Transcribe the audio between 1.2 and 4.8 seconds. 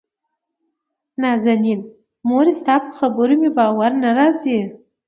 نازنين: مورې دتا په خبرو مې باور نه راځي.